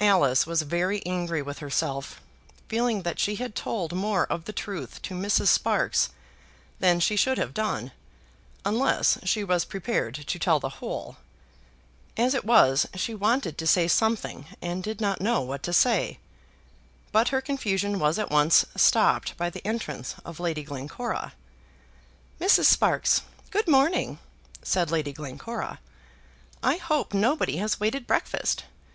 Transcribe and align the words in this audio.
Alice 0.00 0.46
was 0.46 0.62
very 0.62 1.04
angry 1.04 1.42
with 1.42 1.58
herself, 1.58 2.22
feeling 2.68 3.02
that 3.02 3.18
she 3.20 3.34
had 3.36 3.54
told 3.54 3.92
more 3.92 4.24
of 4.32 4.46
the 4.46 4.54
truth 4.54 5.02
to 5.02 5.12
Mrs. 5.14 5.48
Sparkes 5.48 6.08
than 6.78 6.98
she 6.98 7.14
should 7.14 7.36
have 7.36 7.52
done, 7.52 7.92
unless 8.64 9.18
she 9.28 9.44
was 9.44 9.66
prepared 9.66 10.14
to 10.14 10.38
tell 10.38 10.58
the 10.60 10.70
whole. 10.80 11.18
As 12.16 12.32
it 12.32 12.46
was, 12.46 12.88
she 12.94 13.14
wanted 13.14 13.58
to 13.58 13.66
say 13.66 13.86
something, 13.86 14.46
and 14.62 14.82
did 14.82 14.98
not 14.98 15.20
know 15.20 15.42
what 15.42 15.62
to 15.64 15.74
say; 15.74 16.20
but 17.12 17.28
her 17.28 17.42
confusion 17.42 17.98
was 17.98 18.18
at 18.18 18.30
once 18.30 18.64
stopped 18.78 19.36
by 19.36 19.50
the 19.50 19.66
entrance 19.66 20.14
of 20.24 20.40
Lady 20.40 20.62
Glencora. 20.62 21.34
"Mrs. 22.40 22.64
Sparkes, 22.64 23.20
good 23.50 23.68
morning," 23.68 24.20
said 24.62 24.90
Lady 24.90 25.12
Glencora. 25.12 25.80
"I 26.62 26.76
hope 26.76 27.12
nobody 27.12 27.58
has 27.58 27.78
waited 27.78 28.06
breakfast. 28.06 28.64